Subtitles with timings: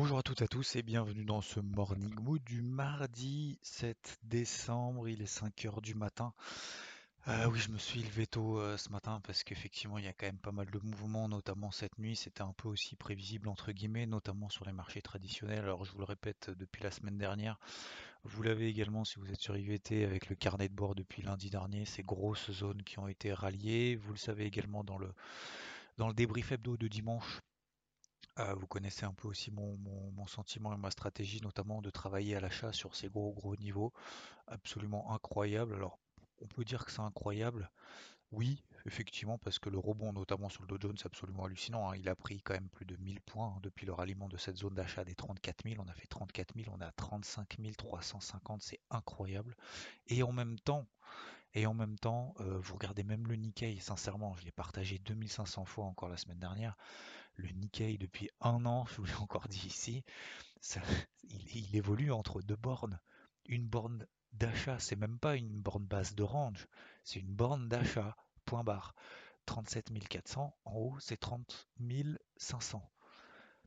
[0.00, 4.20] Bonjour à toutes et à tous et bienvenue dans ce Morning Mood du mardi 7
[4.22, 5.08] décembre.
[5.08, 6.34] Il est 5 heures du matin.
[7.26, 10.12] Euh, oui, je me suis levé tôt euh, ce matin parce qu'effectivement, il y a
[10.12, 12.14] quand même pas mal de mouvements, notamment cette nuit.
[12.14, 15.64] C'était un peu aussi prévisible, entre guillemets, notamment sur les marchés traditionnels.
[15.64, 17.58] Alors, je vous le répète depuis la semaine dernière,
[18.22, 21.50] vous l'avez également si vous êtes sur IVT avec le carnet de bord depuis lundi
[21.50, 23.96] dernier, ces grosses zones qui ont été ralliées.
[23.96, 25.12] Vous le savez également dans le,
[25.96, 27.40] dans le débrief hebdo de dimanche.
[28.38, 31.90] Euh, vous connaissez un peu aussi mon, mon- mon sentiment et ma stratégie, notamment de
[31.90, 33.92] travailler à l'achat sur ces gros gros niveaux
[34.48, 35.74] absolument incroyables.
[35.74, 35.98] Alors,
[36.42, 37.70] on peut dire que c'est incroyable.
[38.32, 41.90] Oui, effectivement, parce que le rebond, notamment sur le Dow Jones, c'est absolument hallucinant.
[41.90, 41.96] hein.
[41.96, 44.56] Il a pris quand même plus de 1000 points hein, depuis le ralliement de cette
[44.58, 45.76] zone d'achat des 34 000.
[45.80, 49.56] On a fait 34 000, on à 35 350, c'est incroyable.
[50.08, 50.86] Et en même temps,
[51.54, 55.64] et en même temps, euh, vous regardez même le Nikkei, sincèrement, je l'ai partagé 2500
[55.64, 56.76] fois encore la semaine dernière.
[57.38, 60.04] Le Nikkei, depuis un an, je vous l'ai encore dit ici,
[61.22, 62.98] il, évolue entre deux bornes.
[63.46, 66.66] Une borne d'achat, c'est même pas une borne basse de range,
[67.04, 68.94] c'est une borne d'achat, point barre.
[69.46, 71.68] 37 400, en haut c'est 30
[72.36, 72.90] 500.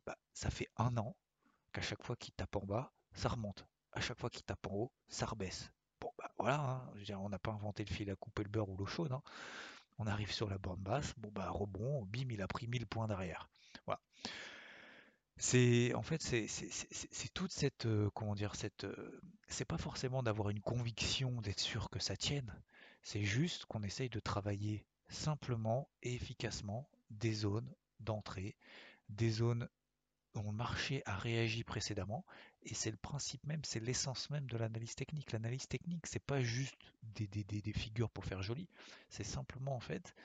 [0.06, 1.16] Bah, ça fait un an
[1.72, 3.66] qu'à chaque fois qu'il tape en bas, ça remonte.
[3.94, 5.72] À chaque fois qu'il tape en haut, ça rebaisse.
[6.02, 8.76] Bon, bah voilà, hein, on n'a pas inventé le fil à couper le beurre ou
[8.76, 9.14] l'eau chaude.
[9.14, 9.24] hein.
[9.98, 13.08] On arrive sur la borne basse, bon bah rebond, bim, il a pris 1000 points
[13.08, 13.50] derrière.
[15.38, 20.50] C'est en fait c'est toute cette euh, comment dire cette euh, c'est pas forcément d'avoir
[20.50, 22.54] une conviction d'être sûr que ça tienne.
[23.02, 28.56] C'est juste qu'on essaye de travailler simplement et efficacement des zones d'entrée,
[29.10, 29.68] des zones
[30.36, 32.26] dont le marché a réagi précédemment,
[32.64, 35.32] et c'est le principe même, c'est l'essence même de l'analyse technique.
[35.34, 38.70] L'analyse technique, c'est pas juste des, des- des- des figures pour faire joli,
[39.10, 40.16] c'est simplement en fait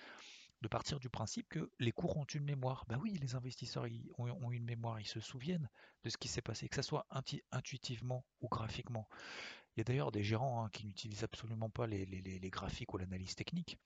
[0.63, 2.85] de partir du principe que les cours ont une mémoire.
[2.89, 5.69] Ben oui, les investisseurs ils ont, une mémoire, ils se souviennent
[6.05, 7.07] de ce qui s'est passé, que ce soit
[7.51, 9.09] intuitivement ou graphiquement.
[9.75, 13.35] Il y a d'ailleurs des gérants hein, qui n'utilisent absolument pas les graphiques ou l'analyse
[13.35, 13.79] technique,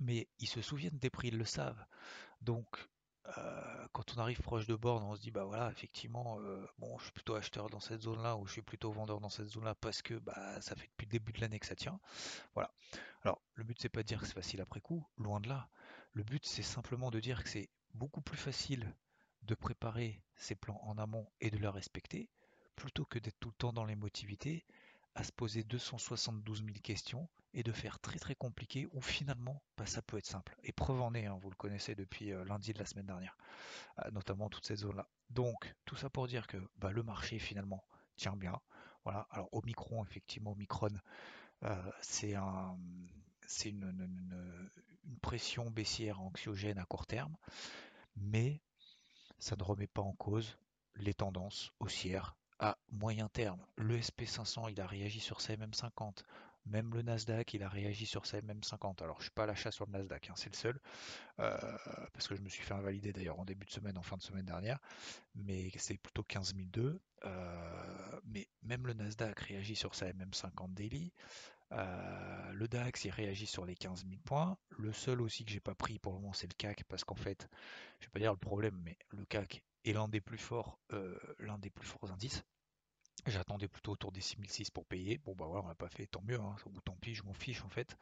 [0.00, 1.84] mais ils se souviennent des prix, ils le savent.
[2.40, 2.66] Donc,
[3.38, 6.98] euh, quand on arrive proche de borne, on se dit, bah voilà, effectivement, euh, bon,
[6.98, 9.74] je suis plutôt acheteur dans cette zone-là ou je suis plutôt vendeur dans cette zone-là
[9.76, 11.98] parce que bah, ça fait depuis le début de l'année que ça tient.
[12.54, 12.70] Voilà.
[13.22, 15.68] Alors, le but, c'est pas de dire que c'est facile après coup, loin de là.
[16.14, 18.94] Le but, c'est simplement de dire que c'est beaucoup plus facile
[19.42, 22.30] de préparer ses plans en amont et de les respecter,
[22.76, 24.64] plutôt que d'être tout le temps dans l'émotivité,
[25.14, 29.86] à se poser 272 000 questions et de faire très très compliqué, ou finalement, bah,
[29.86, 30.56] ça peut être simple.
[30.64, 33.36] Et preuve en est, hein, vous le connaissez depuis euh, lundi de la semaine dernière,
[34.04, 35.08] euh, notamment toute cette zone-là.
[35.30, 37.84] Donc, tout ça pour dire que bah, le marché finalement
[38.16, 38.60] tient bien.
[39.04, 39.26] Voilà.
[39.30, 40.90] Alors, Omicron, effectivement, Omicron,
[41.64, 42.78] euh, c'est un,
[43.46, 44.70] c'est une-
[45.06, 47.36] une pression baissière anxiogène à court terme,
[48.16, 48.60] mais
[49.38, 50.58] ça ne remet pas en cause
[50.96, 53.60] les tendances haussières à moyen terme.
[53.76, 56.22] Le SP500, il a réagi sur sa MM50.
[56.66, 59.02] Même le Nasdaq, il a réagi sur sa MM50.
[59.02, 60.80] Alors, je ne suis pas à l'achat sur le Nasdaq, hein, c'est le seul,
[61.38, 61.58] euh,
[62.14, 64.22] parce que je me suis fait invalider d'ailleurs en début de semaine, en fin de
[64.22, 64.78] semaine dernière,
[65.34, 67.02] mais c'est plutôt 15 002.
[67.26, 71.12] Euh, mais même le Nasdaq réagit sur sa MM50 daily.
[71.74, 74.56] Euh, le DAX, il réagit sur les 15 000 points.
[74.70, 77.16] Le seul aussi que j'ai pas pris pour le moment, c'est le CAC, parce qu'en
[77.16, 77.48] fait,
[78.00, 81.18] je vais pas dire le problème, mais le CAC est l'un des plus forts, euh,
[81.38, 82.44] l'un des plus forts indices.
[83.26, 85.18] J'attendais plutôt autour des 6006 pour payer.
[85.18, 87.32] Bon bah voilà, on l'a pas fait, tant mieux, hein, ou tant pis, je m'en
[87.32, 87.96] fiche en fait.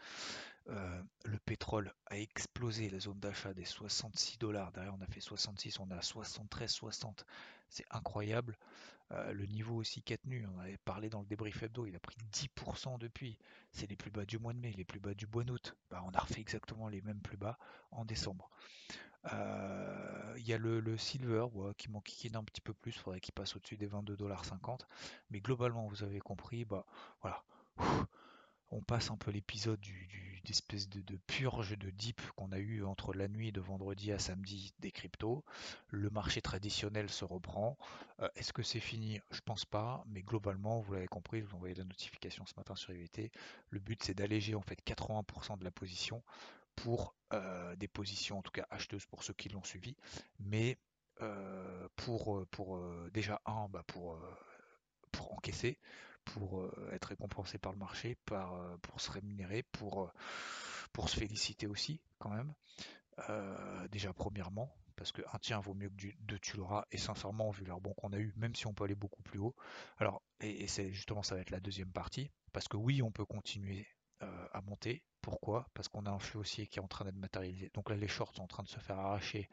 [0.68, 4.72] Euh, le pétrole a explosé la zone d'achat des 66 dollars.
[4.72, 7.24] Derrière, on a fait 66, on à 73,60.
[7.68, 8.58] C'est incroyable.
[9.12, 12.00] Euh, le niveau aussi qu'a tenu, on avait parlé dans le débrief hebdo, il a
[12.00, 13.38] pris 10% depuis.
[13.70, 15.76] C'est les plus bas du mois de mai, les plus bas du mois d'août.
[15.90, 17.58] Bah, on a refait exactement les mêmes plus bas
[17.90, 18.50] en décembre.
[19.32, 21.46] Euh, Il y a le, silver
[21.78, 24.78] qui m'enquiquine un petit peu plus, faudrait qu'il passe au-dessus des 22,50$.
[25.30, 26.84] Mais globalement, vous avez compris, bah
[27.20, 27.42] voilà.
[28.74, 29.78] On passe un peu l'épisode
[30.44, 34.72] d'espèce de, purge de dip qu'on a eu entre la nuit de vendredi à samedi
[34.78, 35.44] des cryptos.
[35.88, 37.76] Le marché traditionnel se reprend.
[38.20, 39.20] Euh, est-ce que c'est fini?
[39.30, 42.94] Je pense pas, mais globalement, vous l'avez compris, vous envoyez la notification ce matin sur
[42.94, 43.30] IVT.
[43.68, 46.22] Le but c'est d'alléger en fait 80% de la position
[46.76, 47.14] pour
[47.76, 49.96] des positions, en tout cas acheteuses pour ceux qui l'ont suivi,
[50.38, 50.78] mais
[51.96, 52.80] pour, pour
[53.10, 54.18] déjà un, bah, pour,
[55.30, 55.78] encaisser,
[56.24, 60.12] pour être récompensé par le marché, par, pour se rémunérer, pour,
[61.06, 62.52] se féliciter aussi quand même.
[63.90, 67.64] déjà premièrement, parce que un tien vaut mieux que deux tu l'auras, et sincèrement, vu
[67.64, 69.54] l'air bon qu'on a eu, même si on peut aller beaucoup plus haut,
[69.98, 73.24] alors, et, c'est justement ça va être la deuxième partie, parce que oui, on peut
[73.24, 73.86] continuer
[74.52, 75.02] à monter.
[75.20, 75.68] Pourquoi?
[75.74, 77.70] Parce qu'on a un flux haussier qui est en train d'être matérialisé.
[77.74, 79.48] Donc là, les shorts sont en train de se faire arracher,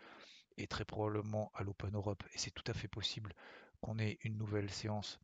[0.57, 3.33] et très probablement à l'Open Europe, et c'est tout à fait possible
[3.81, 5.19] qu'on ait une nouvelle séance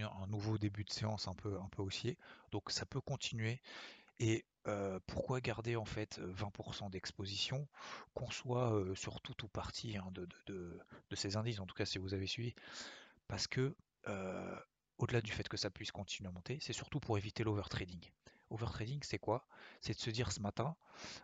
[0.00, 2.18] un nouveau début de séance un peu, haussier.
[2.50, 3.60] Donc ça peut continuer.
[4.18, 4.44] Et
[5.06, 7.66] pourquoi garder en fait 20% d'exposition,
[8.14, 11.98] qu'on soit sur tout ou partie hein, de, de, ces indices, en tout cas si
[11.98, 12.54] vous avez suivi,
[13.26, 13.74] parce que
[14.98, 18.00] au-delà du fait que ça puisse continuer à monter, c'est surtout pour éviter l'overtrading.
[18.52, 19.46] Overtrading, c'est quoi?
[19.80, 20.76] C'est de se dire ce matin,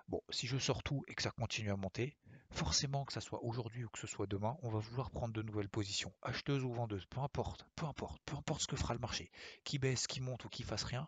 [0.08, 2.16] bon, si je sors tout et que ça continue à monter,
[2.50, 5.42] forcément que ça soit aujourd'hui ou que ce soit demain, on va vouloir prendre de
[5.42, 9.00] nouvelles positions, acheteuses ou vendeuses, peu importe, peu importe, peu importe ce que fera le
[9.00, 9.30] marché,
[9.64, 11.06] qui baisse, qui monte ou qui fasse rien,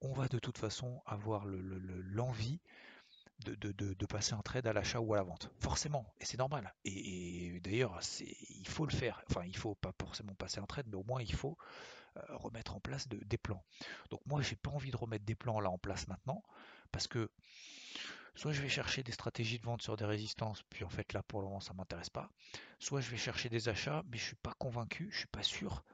[0.00, 2.60] on va de toute façon avoir l'envie
[3.44, 5.50] de, passer un trade à l'achat ou à la vente.
[5.60, 6.74] Forcément, et c'est normal.
[6.84, 9.22] Et, d'ailleurs, il faut le faire.
[9.30, 11.56] Enfin, il faut pas forcément passer un trade, mais au moins il faut
[12.16, 13.64] euh, remettre en place des plans.
[14.10, 16.42] Donc moi, j'ai pas envie de remettre des plans là en place maintenant,
[16.90, 17.30] parce que
[18.34, 21.22] soit je vais chercher des stratégies de vente sur des résistances, puis en fait là
[21.22, 22.30] pour le moment ça m'intéresse pas,
[22.78, 25.84] soit je vais chercher des achats, mais je suis pas convaincu, je suis pas sûr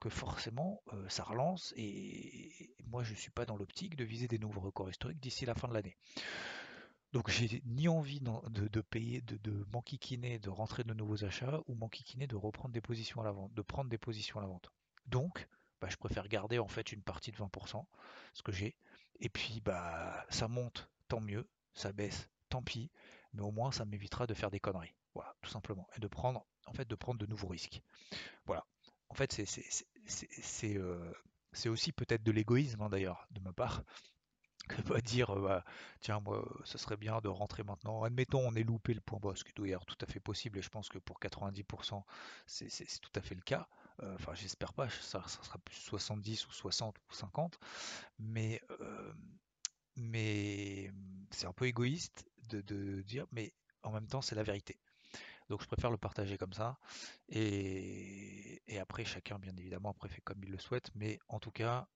[0.00, 4.38] que forcément euh, ça relance et, moi je suis pas dans l'optique de viser des
[4.38, 5.96] nouveaux records historiques d'ici la fin de l'année.
[7.12, 11.74] Donc j'ai ni envie de, payer, de, de m'enquiquiner, de rentrer de nouveaux achats, ou
[11.74, 14.70] m'enquiquiner de reprendre des positions à la vente, de prendre des positions à la vente.
[15.06, 15.48] Donc,
[15.80, 17.84] bah, je préfère garder en fait une partie de 20%,
[18.34, 18.76] ce que j'ai.
[19.20, 22.90] Et puis bah ça monte, tant mieux, ça baisse, tant pis,
[23.32, 24.94] mais au moins ça m'évitera de faire des conneries.
[25.14, 25.88] Voilà, tout simplement.
[25.96, 27.82] Et de prendre en fait de prendre de nouveaux risques.
[28.44, 28.66] Voilà.
[29.08, 31.12] En fait, c'est euh,
[31.66, 33.82] aussi peut-être de l'égoïsme hein, d'ailleurs de ma part
[34.68, 35.64] que pas dire bah,
[36.00, 39.32] tiens moi ce serait bien de rentrer maintenant admettons on est loupé le point bas
[39.34, 42.02] ce qui est d'ailleurs tout à fait possible et je pense que pour 90%
[42.46, 43.68] c'est tout à fait le cas
[44.14, 47.58] enfin, j'espère pas, ça, sera plus 70 ou 60 ou 50.
[48.18, 48.62] Mais,
[49.96, 50.90] mais
[51.30, 54.78] c'est un peu égoïste de, dire, mais en même temps, c'est la vérité.
[55.48, 56.78] Donc je préfère le partager comme ça.
[57.28, 60.90] Et, après, chacun, bien évidemment, après fait comme il le souhaite.
[60.94, 61.88] Mais en tout cas,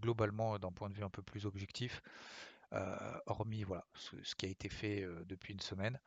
[0.00, 2.02] globalement, d'un point de vue un peu plus objectif,
[2.72, 5.98] euh, hormis voilà, ce, qui a été fait depuis une semaine,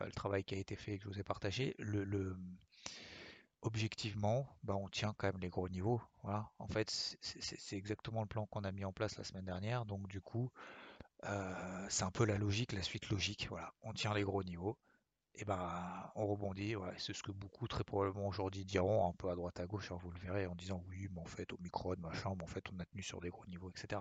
[0.00, 2.36] le travail qui a été fait et que je vous ai partagé, le,
[3.64, 6.00] objectivement, bah, on tient quand même les gros niveaux.
[6.22, 6.50] Voilà.
[6.58, 9.84] En fait, c'est exactement le plan qu'on a mis en place la semaine dernière.
[9.84, 10.50] Donc du coup,
[11.24, 13.46] euh, c'est un peu la logique, la suite logique.
[13.48, 13.72] Voilà.
[13.82, 14.78] On tient les gros niveaux.
[15.36, 16.74] Et ben on rebondit.
[16.98, 19.98] C'est ce que beaucoup très probablement aujourd'hui diront un peu à droite à gauche, hein,
[20.00, 22.64] vous le verrez, en disant oui, mais en fait au micro, machin, mais en fait
[22.72, 24.00] on a tenu sur des gros niveaux, etc.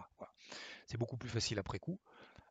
[0.86, 2.00] C'est beaucoup plus facile après coup.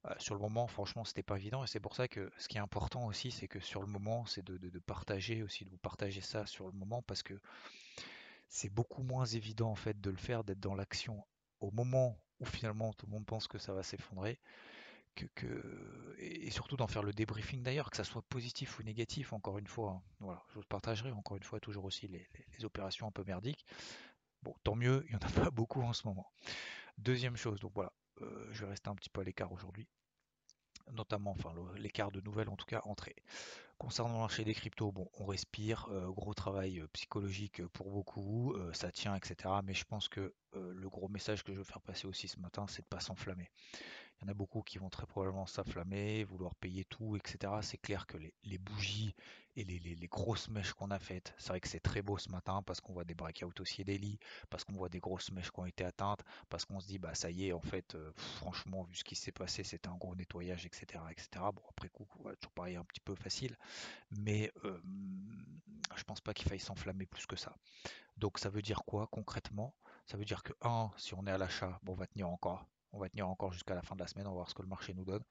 [0.04, 2.56] Euh, sur le moment, franchement, c'était pas évident et c'est pour ça que ce qui
[2.56, 6.20] est important aussi, c'est que sur le moment, c'est de, partager aussi, de vous partager
[6.20, 7.34] ça sur le moment parce que
[8.48, 11.24] c'est beaucoup moins évident en fait de le faire, d'être dans l'action
[11.60, 14.40] au moment où finalement tout le monde pense que ça va s'effondrer.
[16.18, 19.66] Et surtout d'en faire le débriefing d'ailleurs, que ça soit positif ou négatif, encore une
[19.66, 19.90] fois.
[19.90, 20.02] Hein.
[20.20, 23.66] Voilà, je vous partagerai encore une fois toujours aussi les, opérations un peu merdiques.
[24.42, 26.32] Bon, tant mieux, il n'y en a pas beaucoup en ce moment.
[26.98, 29.88] Deuxième chose, donc voilà, euh, je vais rester un petit peu à l'écart aujourd'hui
[30.90, 33.14] notamment enfin l'écart de nouvelles en tout cas entrées.
[33.78, 38.54] Concernant le marché des cryptos, bon, on respire, euh, gros travail euh, psychologique pour beaucoup,
[38.72, 39.54] ça tient, etc.
[39.64, 42.66] Mais je pense que le gros message que je veux faire passer aussi ce matin,
[42.66, 43.48] c'est de pas s'enflammer.
[44.22, 47.54] Il en a beaucoup qui vont très probablement s'afflammer, vouloir payer tout, etc.
[47.62, 49.16] C'est clair que les, bougies
[49.56, 52.62] et les, grosses mèches qu'on a faites, c'est vrai que c'est très beau ce matin
[52.62, 55.66] parce qu'on voit des breakouts aussi daily, parce qu'on voit des grosses mèches qui ont
[55.66, 58.94] été atteintes, parce qu'on se dit bah ça y est en fait, euh, franchement vu
[58.94, 61.28] ce qui s'est passé, c'était un gros nettoyage, etc., etc.
[61.52, 62.06] Bon après coup,
[62.40, 63.56] toujours pareil un petit peu facile,
[64.12, 64.80] mais euh,
[65.96, 67.56] je pense pas qu'il faille s'enflammer plus que ça.
[68.18, 69.74] Donc ça veut dire quoi concrètement?
[70.06, 72.68] Ça veut dire que 1, si on est à l'achat, bon on va tenir encore
[72.92, 74.62] on va tenir encore jusqu'à la fin de la semaine, on va voir ce que
[74.62, 75.22] le marché nous donne.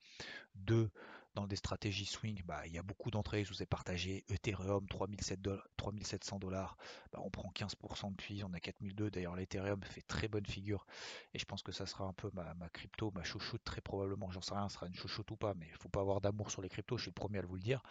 [0.56, 0.89] Deux,
[1.34, 4.25] dans des stratégies swing, bah, il y a beaucoup d'entrées, je vous ai partagé.
[4.27, 6.77] Ethereum, 3700 dollars,
[7.13, 9.10] bah, on prend 15% depuis, on a 4002.
[9.10, 10.86] D'ailleurs, l'Ethereum fait très bonne figure.
[11.34, 14.30] Et je pense que ça sera un peu ma, crypto, ma chouchoute, très probablement.
[14.32, 16.20] J'en sais rien, ce sera une chouchoute ou pas, mais il ne faut pas avoir
[16.20, 17.82] d'amour sur les cryptos, je suis le premier à vous le dire.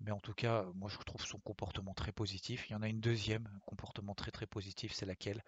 [0.00, 2.68] Mais en tout cas, moi, je trouve son comportement très positif.
[2.68, 5.42] Il y en a une deuxième, comportement très très positif, c'est laquelle?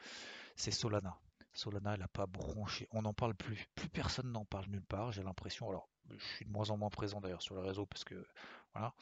[0.56, 1.18] C'est Solana.
[1.54, 2.88] Solana, elle n'a pas bronché.
[2.92, 3.68] On n'en parle plus.
[3.74, 5.68] Plus personne n'en parle nulle part, j'ai l'impression.
[5.68, 8.26] Alors, je suis de moins en moins présent d'ailleurs sur le réseau parce que
[8.74, 8.92] voilà.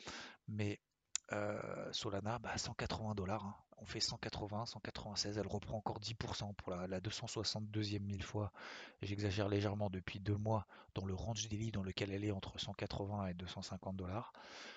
[0.49, 0.81] Mais
[1.33, 3.45] euh, Solana, bah, 180 dollars.
[3.45, 3.57] Hein.
[3.79, 5.39] On fait 180, 196.
[5.39, 8.53] Elle reprend encore 10% pour la, 262e mille fois.
[9.01, 13.29] J'exagère légèrement depuis deux mois dans le range daily dans lequel elle est entre 180
[13.29, 14.33] et 250 dollars.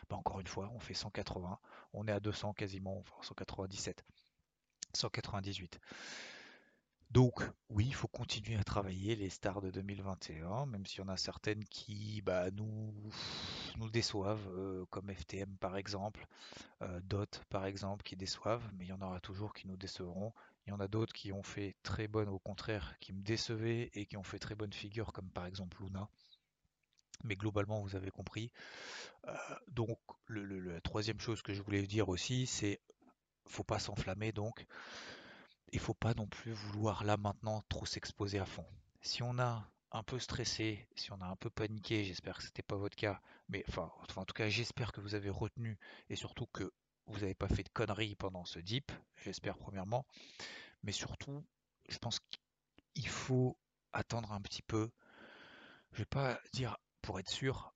[0.10, 1.60] Bah, encore une fois, on fait 180.
[1.94, 4.04] On est à 200 quasiment, enfin 197,
[4.94, 5.80] 198.
[7.16, 11.08] Donc oui, il faut continuer à travailler les stars de 2021, même s'il y en
[11.08, 12.92] a certaines qui bah, nous,
[13.90, 16.28] déçoivent, euh, comme FTM par exemple,
[16.82, 20.34] euh, DOT par exemple, qui déçoivent, mais il y en aura toujours qui nous décevront.
[20.68, 23.92] Il y en a d'autres qui ont fait très bonne, au contraire, qui me décevaient
[23.94, 26.10] et qui ont fait très bonne figure, comme par exemple Luna.
[27.24, 28.52] Mais globalement, vous avez compris.
[29.30, 29.34] Euh,
[29.70, 32.82] donc, la troisième chose que je voulais dire aussi, c'est
[33.48, 34.66] faut pas s'enflammer donc
[35.72, 38.66] il faut pas non plus vouloir là maintenant trop s'exposer à fond.
[39.02, 42.48] Si on a un peu stressé, si on a un peu paniqué, j'espère que ce
[42.48, 45.78] n'était pas votre cas, mais enfin, en tout cas j'espère que vous avez retenu
[46.10, 46.72] et surtout que
[47.08, 50.06] vous n'avez pas fait de conneries pendant ce dip, j'espère premièrement,
[50.84, 51.46] mais surtout
[51.88, 53.58] je pense qu'il faut
[53.94, 54.92] attendre un petit peu.
[55.92, 57.74] Je vais pas dire pour être sûr,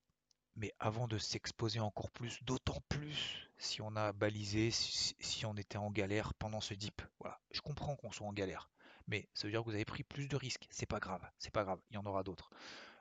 [0.55, 5.77] mais avant de s'exposer encore plus, d'autant plus si on a balisé, si, on était
[5.77, 7.01] en galère pendant ce dip.
[7.19, 8.69] Voilà, je comprends qu'on soit en galère,
[9.07, 10.67] mais ça veut dire que vous avez pris plus de risques.
[10.71, 12.49] C'est pas grave, c'est pas grave, il y en aura d'autres.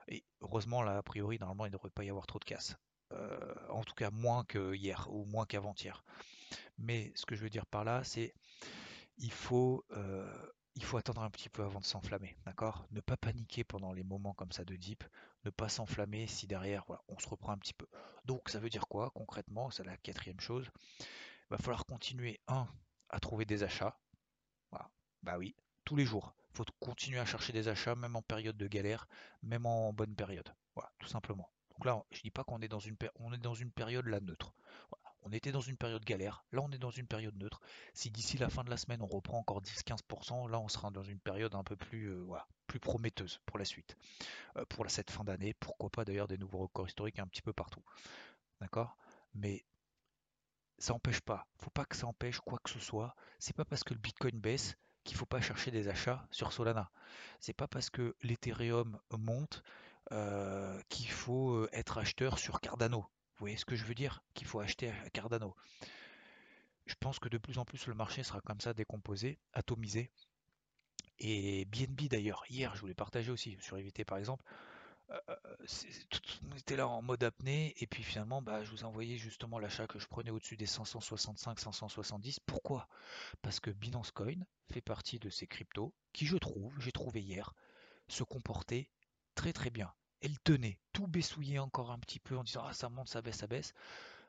[0.09, 2.75] Et heureusement, là, a priori, normalement, il ne devrait pas y avoir trop de casse.
[3.11, 6.03] Euh, en tout cas, moins que hier ou moins qu'avant-hier.
[6.77, 8.33] Mais ce que je veux dire par là, c'est
[9.17, 10.51] il faut euh,
[10.97, 12.85] attendre un petit peu avant de s'enflammer, d'accord?
[12.91, 15.03] Ne pas paniquer pendant les moments comme ça de dip,
[15.45, 17.87] ne pas s'enflammer si derrière, on se reprend un petit peu.
[18.25, 19.69] Donc ça veut dire quoi concrètement?
[19.71, 20.69] C'est la quatrième chose.
[20.99, 22.67] Il va falloir continuer, un,
[23.09, 23.97] à trouver des achats.
[25.23, 26.33] Bah oui, tous les jours.
[26.51, 29.07] Il faut continuer à chercher des achats, même en période de galère,
[29.43, 30.53] même en bonne période.
[30.75, 31.51] Voilà, tout simplement.
[31.71, 32.95] Donc là, je dis pas qu'on est dans une,
[33.71, 34.53] période là neutre.
[35.21, 37.59] On était dans une période galère, là on est dans une période neutre.
[37.93, 41.03] Si d'ici la fin de la semaine on reprend encore 10-15%, là on sera dans
[41.03, 42.23] une période un peu plus, euh,
[42.69, 43.97] plus prometteuse pour la suite.
[44.55, 47.51] Euh, pour cette fin d'année, pourquoi pas d'ailleurs des nouveaux records historiques un petit peu
[47.51, 47.83] partout.
[48.61, 48.95] D'accord?
[49.33, 49.65] Mais
[50.77, 53.15] ça n'empêche pas, faut pas que ça empêche quoi que ce soit.
[53.39, 56.91] C'est pas parce que le Bitcoin baisse qu'il faut pas chercher des achats sur Solana.
[57.39, 59.63] C'est pas parce que l'Ethereum monte
[60.11, 63.01] euh, qu'il faut être acheteur sur Cardano.
[63.01, 64.21] Vous voyez ce que je veux dire?
[64.35, 65.55] Qu'il faut acheter à Cardano.
[66.85, 70.11] Je pense que de plus en plus le marché sera comme ça décomposé, atomisé.
[71.19, 74.43] Et BNB d'ailleurs, hier je voulais partager aussi sur Éviter par exemple,
[75.11, 75.35] euh,
[76.51, 79.57] on était là en mode apnée et puis finalement bah, je vous ai envoyé justement
[79.57, 82.37] l'achat que je prenais au-dessus des 565-570.
[82.45, 82.87] Pourquoi?
[83.41, 87.53] Parce que Binance Coin fait partie de ces cryptos qui je trouve, j'ai trouvé hier,
[88.07, 88.89] se comportaient
[89.35, 92.89] très très bien elle tenait, tout baissouillé encore un petit peu en disant ah ça
[92.89, 93.73] monte, ça baisse, ça baisse,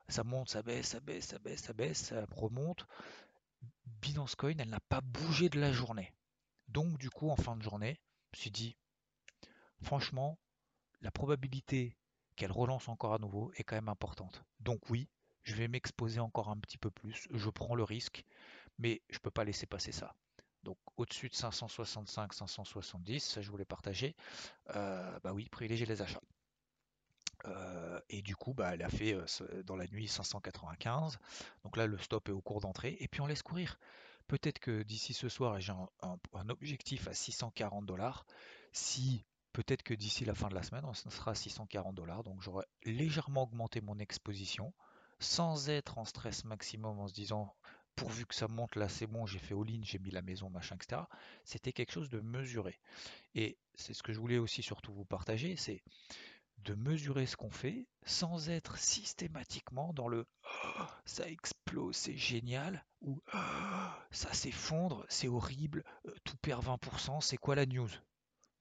[0.09, 2.87] ça monte, ça baisse, ça baisse, ça baisse, ça baisse, ça remonte.
[4.01, 6.13] Binance Coin, elle n'a pas bougé de la journée.
[6.71, 8.01] Donc du coup en fin de journée,
[8.33, 8.77] je me suis dit
[9.83, 10.39] franchement,
[11.01, 11.97] la probabilité
[12.37, 14.45] qu'elle relance encore à nouveau est quand même importante.
[14.61, 15.09] Donc oui,
[15.43, 18.25] je vais m'exposer encore un petit peu plus, je prends le risque,
[18.79, 20.15] mais je ne peux pas laisser passer ça
[20.63, 24.15] donc au-dessus de 565, 570, ça je voulais partager,
[24.77, 26.21] euh, bah oui, privilégier les achats.
[27.47, 31.19] Euh, et du coup, bah, elle a fait euh, dans la nuit 595.
[31.65, 32.99] Donc là, le stop est au cours d'entrée.
[33.01, 33.79] Et puis on laisse courir.
[34.31, 38.25] Peut-être que d'ici ce soir, j'ai un, objectif à 640 dollars.
[38.71, 42.23] Si peut-être que d'ici la fin de la semaine, on sera à 640 dollars.
[42.23, 44.73] Donc j'aurais légèrement augmenté mon exposition
[45.19, 47.57] sans être en stress maximum en se disant
[47.97, 50.77] pourvu que ça monte, là c'est bon, j'ai fait all-in, j'ai mis la maison, machin,
[50.77, 51.03] etc.
[51.43, 52.79] C'était quelque chose de mesuré.
[53.35, 55.83] Et c'est ce que je voulais aussi surtout vous partager, c'est
[56.65, 62.85] de mesurer ce qu'on fait sans être systématiquement dans le oh, ça explose, c'est génial
[63.01, 67.91] ou oh, ça s'effondre, c'est horrible, euh, tout perd 20%, c'est quoi la news?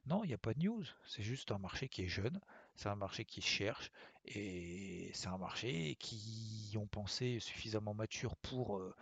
[0.06, 2.39] Non, il n'y a pas de news, c'est juste un marché qui est jeune,
[2.75, 3.91] c'est un marché qui cherche
[4.25, 8.96] et c'est un marché qui ont pensé suffisamment mature pour euh,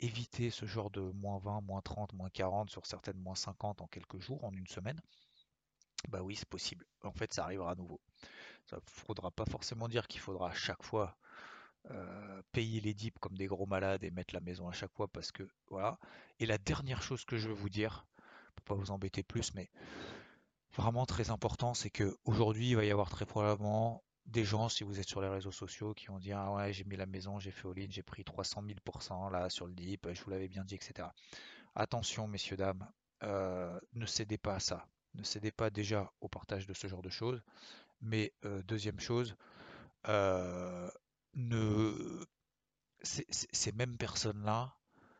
[0.00, 3.86] éviter ce genre de moins 20, moins 30, moins 40 sur certaines moins 50 en
[3.86, 5.00] quelques jours, en une semaine.
[6.08, 6.86] Bah oui, c'est possible.
[7.02, 8.00] En fait, ça arrivera à nouveau.
[8.66, 11.16] Ça ne faudra pas forcément dire qu'il faudra à chaque fois
[11.90, 15.08] euh, payer les dips comme des gros malades et mettre la maison à chaque fois
[15.08, 15.98] parce que voilà.
[16.38, 18.06] Et la dernière chose que je veux vous dire,
[18.56, 19.70] pour pas vous embêter plus, mais
[20.76, 24.84] vraiment très important, c'est que aujourd'hui il va y avoir très probablement des gens, si
[24.84, 27.38] vous êtes sur les réseaux sociaux, qui vont dire ah ouais j'ai mis la maison,
[27.38, 30.64] j'ai fait all-in, j'ai pris 300 000% là sur le dip, je vous l'avais bien
[30.64, 31.08] dit, etc.
[31.74, 32.86] Attention messieurs dames,
[33.22, 34.86] euh, ne cédez pas à ça.
[35.18, 37.42] Ne cédez pas déjà au partage de ce genre de choses.
[38.00, 38.32] Mais
[38.64, 39.36] deuxième chose,
[41.34, 42.24] ne...
[43.02, 44.74] ces mêmes personnes-là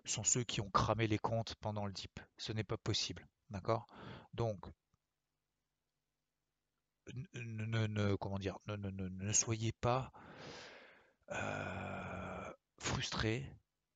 [0.04, 2.20] sont ceux qui ont cramé les comptes pendant le dip.
[2.38, 3.26] Ce n'est pas possible.
[3.50, 3.86] D'accord?
[4.34, 4.64] Donc,
[7.34, 10.12] ne, comment dire, ne, soyez pas
[12.78, 13.50] frustrés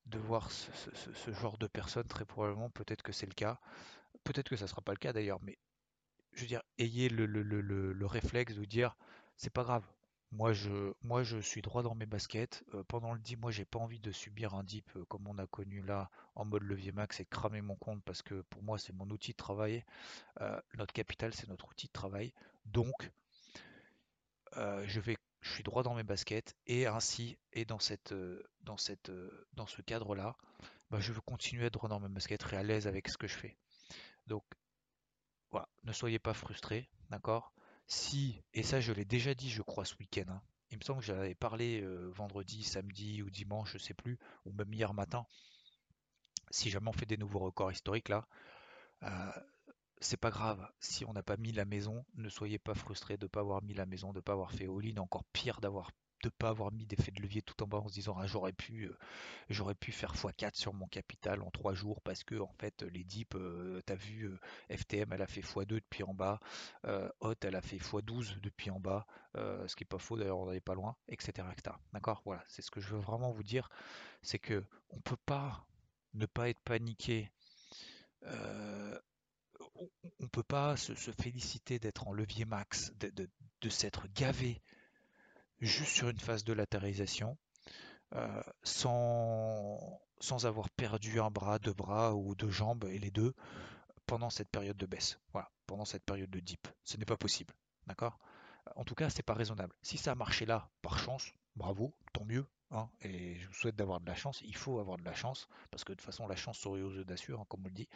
[0.06, 2.08] de voir ce, genre de personnes.
[2.08, 3.60] Très probablement, peut-être que c'est le cas.
[4.24, 5.58] Peut-être que ça ne sera pas le cas d'ailleurs, mais
[6.34, 8.96] je veux dire, ayez le, le réflexe de dire
[9.36, 9.84] c'est pas grave,
[10.32, 12.64] moi je, suis droit dans mes baskets.
[12.74, 15.38] Euh, pendant le dip, moi, j'ai pas envie de subir un dip euh, comme on
[15.38, 18.78] a connu là en mode levier max et cramer mon compte parce que pour moi,
[18.78, 19.84] c'est mon outil de travail.
[20.40, 22.32] Euh, notre capital, c'est notre outil de travail.
[22.66, 23.10] Donc,
[24.54, 28.14] je vais, je suis droit dans mes baskets et ainsi, et dans cette,
[28.60, 29.10] dans cette,
[29.54, 30.36] dans ce cadre-là,
[30.90, 33.26] bah, je veux continuer à être dans mes baskets et à l'aise avec ce que
[33.26, 33.56] je fais.
[34.26, 34.44] Donc,
[35.84, 37.52] ne soyez pas frustrés, d'accord?
[37.86, 40.42] Si, et ça je l'ai déjà dit je crois ce week-end, hein.
[40.70, 44.52] il me semble que j'avais parlé euh, vendredi, samedi ou dimanche, je sais plus, ou
[44.52, 45.26] même hier matin,
[46.50, 48.26] si jamais on fait des nouveaux records historiques là,
[49.02, 49.32] euh,
[50.00, 50.68] c'est pas grave.
[50.80, 53.62] Si on n'a pas mis la maison, ne soyez pas frustrés de ne pas avoir
[53.62, 55.92] mis la maison, de ne pas avoir fait all-in, encore pire d'avoir
[56.22, 58.52] de pas avoir mis d'effet de levier tout en bas en se disant ah, j'aurais
[58.52, 58.96] pu euh,
[59.50, 63.04] j'aurais pu faire x4 sur mon capital en 3 jours parce que en fait les
[63.04, 66.40] dips euh, t'as vu euh, FTM elle a fait x2 depuis en bas
[67.20, 70.46] Hot elle a fait x12 depuis en bas ce qui est pas faux d'ailleurs on
[70.46, 72.22] n'allait pas loin etc etc d'accord?
[72.24, 73.68] Voilà c'est ce que je veux vraiment vous dire
[74.22, 75.66] c'est que on peut pas
[76.14, 77.30] ne pas être paniqué
[78.24, 79.88] on,
[80.20, 84.62] ne peut pas se, féliciter d'être en levier max, de s'être gavé
[85.66, 87.38] juste sur une phase de latéralisation,
[88.14, 93.34] euh, sans, avoir perdu un bras, deux bras ou deux jambes et les deux
[94.06, 95.18] pendant cette période de baisse.
[95.32, 96.68] Voilà, pendant cette période de dip.
[96.84, 97.54] Ce n'est pas possible.
[97.86, 98.18] D'accord?
[98.76, 99.74] En tout cas, c'est pas raisonnable.
[99.82, 102.46] Si ça a marché là, par chance, bravo, tant mieux.
[102.70, 104.40] Hein, et je vous souhaite d'avoir de la chance.
[104.42, 106.96] Il faut avoir de la chance, parce que de toute façon, la chance sourit aux
[106.98, 107.88] audacieux, hein, comme on le dit.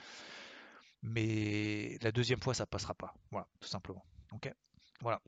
[1.02, 3.14] Mais la deuxième fois, ça passera pas.
[3.30, 4.04] Voilà, tout simplement.
[5.00, 5.20] Voilà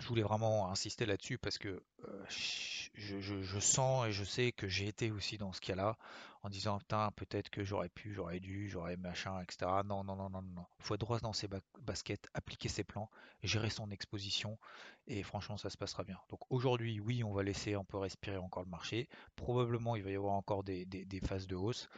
[0.00, 4.88] je voulais vraiment insister là-dessus parce que euh, je, sens et je sais que j'ai
[4.88, 5.96] été aussi dans ce cas-là
[6.42, 9.70] en disant putain peut-être que j'aurais pu, j'aurais dû, j'aurais machin, etc.
[9.84, 10.66] Non, non, non, non, non.
[10.80, 11.48] Faut être droit dans ses
[11.80, 13.08] baskets, appliquer ses plans,
[13.42, 14.58] gérer son exposition
[15.06, 16.18] et franchement ça se passera bien.
[16.28, 19.08] Donc aujourd'hui, oui, on va laisser un peu respirer encore le marché.
[19.36, 21.88] Probablement il va y avoir encore des, des phases de hausse.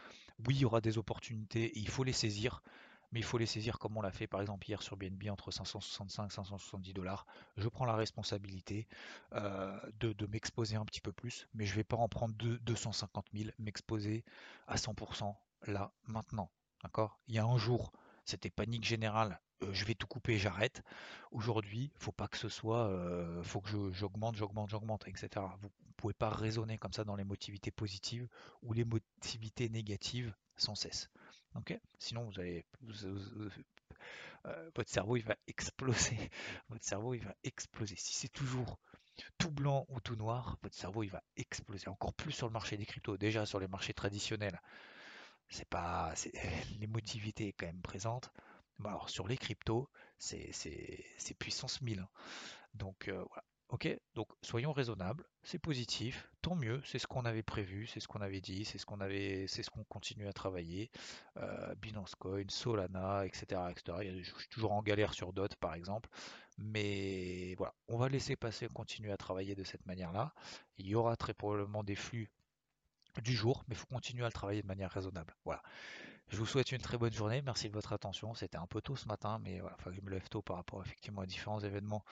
[0.46, 2.62] Oui, il y aura des opportunités et il faut les saisir
[3.12, 5.50] mais il faut les saisir comme on l'a fait par exemple hier sur BNB entre
[5.50, 7.26] 565 et 570 dollars.
[7.56, 8.86] Je prends la responsabilité
[9.32, 13.26] euh, de, m'exposer un petit peu plus, mais je ne vais pas en prendre 250
[13.32, 14.24] 000, m'exposer
[14.66, 15.34] à 100%
[15.66, 16.50] là, maintenant.
[16.82, 17.18] D'accord?
[17.28, 17.92] Il y a un jour,
[18.24, 20.82] c'était panique générale, euh, je vais tout couper, j'arrête.
[21.30, 25.28] Aujourd'hui, il faut pas que ce soit, euh, faut que j'augmente, j'augmente, j'augmente, etc.
[25.60, 28.28] Vous ne pouvez pas raisonner comme ça dans les motivités positives
[28.62, 31.10] ou les motivités négatives sans cesse.
[31.98, 32.64] Sinon, vous allez,
[34.46, 36.18] euh, votre cerveau il va exploser.
[36.68, 37.96] Votre cerveau il va exploser.
[37.96, 38.78] Si c'est toujours
[39.38, 41.88] tout blanc ou tout noir, votre cerveau il va exploser.
[41.88, 43.16] Encore plus sur le marché des cryptos.
[43.16, 44.60] Déjà sur les marchés traditionnels,
[45.48, 46.12] c'est pas,
[46.78, 48.30] l'émotivité est quand même présente.
[48.84, 49.88] alors sur les cryptos,
[50.18, 50.52] c'est
[51.38, 52.00] puissance 1000.
[52.00, 52.08] Hein.
[52.74, 53.44] Donc euh, voilà.
[53.68, 58.06] Ok, donc soyons raisonnables, c'est positif, tant mieux, c'est ce qu'on avait prévu, c'est ce
[58.06, 60.88] qu'on avait dit, c'est ce qu'on avait, c'est ce qu'on continue à travailler.
[61.38, 63.98] Euh, Binance Coin, Solana, etc., etc.
[64.22, 66.08] je suis toujours en galère sur DOT par exemple,
[66.58, 70.32] mais voilà, on va laisser passer, continuer à travailler de cette manière-là.
[70.78, 72.30] Il y aura très probablement des flux
[73.20, 75.34] du jour, mais il faut continuer à le travailler de manière raisonnable.
[75.44, 75.62] Voilà.
[76.28, 77.40] Je vous souhaite une très bonne journée.
[77.42, 78.34] Merci de votre attention.
[78.34, 80.82] C'était un peu tôt ce matin, mais voilà, enfin, je me lève tôt par rapport
[80.84, 82.04] effectivement à différents événements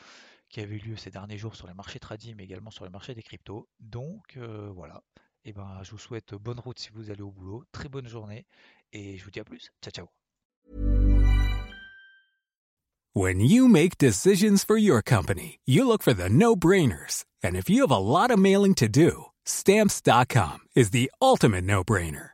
[0.48, 2.90] qui avaient eu lieu ces derniers jours sur les marchés tradis, mais également sur les
[2.90, 3.68] marchés des cryptos.
[3.80, 5.02] Donc euh, voilà.
[5.46, 7.64] Et eh ben, je vous souhaite bonne route si vous allez au boulot.
[7.72, 8.46] Très bonne journée
[8.92, 9.70] et je vous dis à plus.
[9.82, 10.08] Ciao, ciao.
[13.12, 17.24] When you make decisions for your company, you look for the no-brainers.
[17.44, 22.33] And if you have a lot of mailing to do, stamps.com is the ultimate no-brainer.